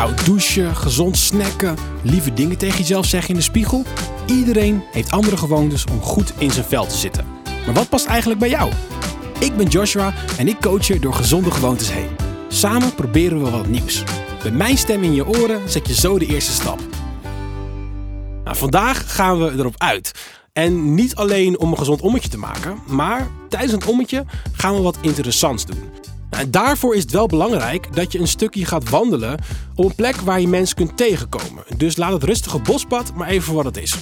[0.00, 3.84] Koud douchen, gezond snacken, lieve dingen tegen jezelf zeggen in de spiegel.
[4.26, 7.26] Iedereen heeft andere gewoontes om goed in zijn vel te zitten.
[7.64, 8.72] Maar wat past eigenlijk bij jou?
[9.38, 12.08] Ik ben Joshua en ik coach je door gezonde gewoontes heen.
[12.48, 14.04] Samen proberen we wat nieuws.
[14.44, 16.80] Met mijn stem in je oren zet je zo de eerste stap.
[18.44, 20.12] Nou, vandaag gaan we erop uit.
[20.52, 24.80] En niet alleen om een gezond ommetje te maken, maar tijdens het ommetje gaan we
[24.80, 26.09] wat interessants doen.
[26.40, 29.38] En daarvoor is het wel belangrijk dat je een stukje gaat wandelen
[29.74, 31.64] op een plek waar je mensen kunt tegenkomen.
[31.76, 33.96] Dus laat het rustige bospad maar even wat het is.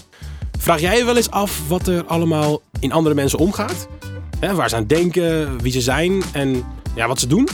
[0.58, 3.88] Vraag jij je wel eens af wat er allemaal in andere mensen omgaat?
[4.40, 7.48] waar ze aan denken, wie ze zijn en ja, wat ze doen?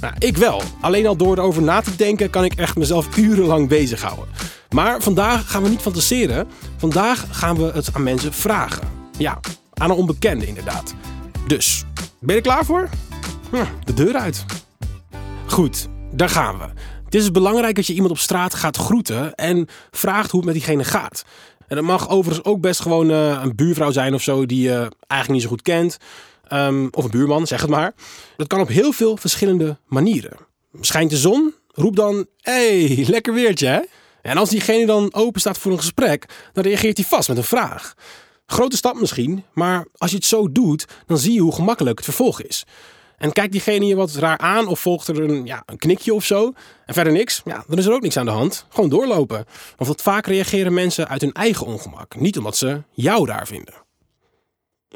[0.00, 0.62] Nou, ik wel.
[0.80, 4.28] Alleen al door erover na te denken kan ik echt mezelf urenlang bezighouden.
[4.70, 6.48] Maar vandaag gaan we niet fantaseren.
[6.76, 8.88] Vandaag gaan we het aan mensen vragen.
[9.18, 9.40] Ja,
[9.74, 10.94] aan een onbekende inderdaad.
[11.46, 11.84] Dus,
[12.20, 12.88] ben je er klaar voor?
[13.84, 14.44] De deur uit.
[15.46, 16.64] Goed, daar gaan we.
[17.04, 20.54] Het is belangrijk dat je iemand op straat gaat groeten en vraagt hoe het met
[20.54, 21.24] diegene gaat.
[21.68, 24.90] En dat mag overigens ook best gewoon uh, een buurvrouw zijn of zo die je
[25.06, 25.96] eigenlijk niet zo goed kent.
[26.52, 27.94] Um, of een buurman, zeg het maar.
[28.36, 30.36] Dat kan op heel veel verschillende manieren.
[30.80, 31.54] Schijnt de zon?
[31.68, 33.80] Roep dan, hey, lekker weertje hè?
[34.22, 37.44] En als diegene dan open staat voor een gesprek, dan reageert hij vast met een
[37.44, 37.94] vraag.
[38.46, 42.04] Grote stap misschien, maar als je het zo doet, dan zie je hoe gemakkelijk het
[42.04, 42.64] vervolg is.
[43.24, 46.24] En kijkt diegene je wat raar aan of volgt er een, ja, een knikje of
[46.24, 46.52] zo
[46.86, 48.66] en verder niks, ja, dan is er ook niks aan de hand.
[48.68, 49.44] Gewoon doorlopen.
[49.76, 53.74] Want wat vaak reageren mensen uit hun eigen ongemak, niet omdat ze jou daar vinden.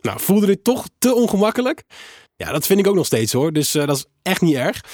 [0.00, 1.82] Nou, voelde dit toch te ongemakkelijk?
[2.36, 4.84] Ja, dat vind ik ook nog steeds hoor, dus uh, dat is echt niet erg.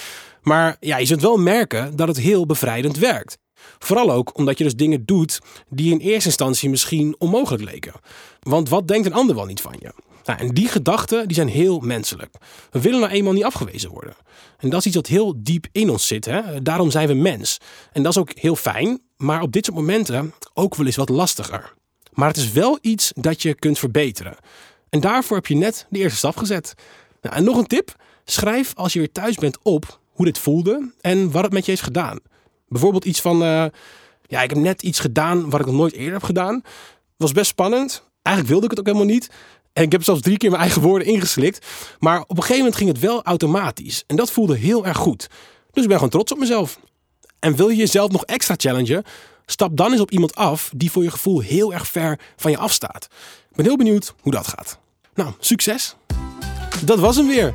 [0.43, 3.39] Maar ja, je zult wel merken dat het heel bevrijdend werkt.
[3.79, 7.95] Vooral ook omdat je dus dingen doet die in eerste instantie misschien onmogelijk leken.
[8.41, 10.14] Want wat denkt een ander wel niet van je?
[10.25, 12.37] Nou, en die gedachten die zijn heel menselijk.
[12.71, 14.15] We willen nou eenmaal niet afgewezen worden.
[14.59, 16.25] En dat is iets wat heel diep in ons zit.
[16.25, 16.63] Hè?
[16.63, 17.59] Daarom zijn we mens.
[17.93, 21.09] En dat is ook heel fijn, maar op dit soort momenten ook wel eens wat
[21.09, 21.73] lastiger.
[22.13, 24.37] Maar het is wel iets dat je kunt verbeteren.
[24.89, 26.75] En daarvoor heb je net de eerste stap gezet.
[27.21, 27.95] Nou, en nog een tip:
[28.25, 31.71] schrijf als je weer thuis bent op hoe dit voelde en wat het met je
[31.71, 32.19] heeft gedaan.
[32.69, 33.65] Bijvoorbeeld iets van: uh,
[34.27, 36.63] ja, ik heb net iets gedaan wat ik nog nooit eerder heb gedaan.
[37.17, 38.05] Was best spannend.
[38.23, 39.31] Eigenlijk wilde ik het ook helemaal niet.
[39.75, 41.67] En ik heb zelfs drie keer mijn eigen woorden ingeslikt.
[41.99, 44.05] Maar op een gegeven moment ging het wel automatisch.
[44.07, 45.29] En dat voelde heel erg goed.
[45.71, 46.79] Dus ik ben gewoon trots op mezelf.
[47.39, 49.05] En wil je jezelf nog extra challengen?
[49.47, 52.57] Stap dan eens op iemand af die voor je gevoel heel erg ver van je
[52.57, 53.09] afstaat.
[53.51, 54.79] Ik ben heel benieuwd hoe dat gaat.
[55.15, 55.97] Nou, succes!
[56.85, 57.53] Dat was hem weer.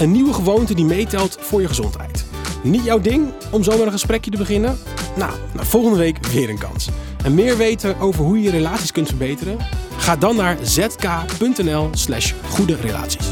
[0.00, 2.24] Een nieuwe gewoonte die meetelt voor je gezondheid.
[2.62, 4.78] Niet jouw ding om zomaar een gesprekje te beginnen?
[5.18, 6.88] Nou, nou, volgende week weer een kans.
[7.24, 9.58] En meer weten over hoe je je relaties kunt verbeteren?
[9.96, 13.26] Ga dan naar zk.nl/slash goede relaties.